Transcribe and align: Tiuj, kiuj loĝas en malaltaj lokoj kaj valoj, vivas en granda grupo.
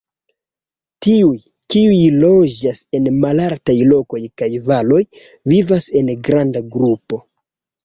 Tiuj, 1.07 1.35
kiuj 1.73 1.99
loĝas 2.23 2.79
en 3.01 3.11
malaltaj 3.27 3.77
lokoj 3.93 4.23
kaj 4.43 4.49
valoj, 4.71 5.05
vivas 5.55 5.93
en 6.03 6.13
granda 6.31 6.67
grupo. 6.77 7.25